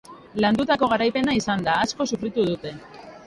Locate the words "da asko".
1.69-2.07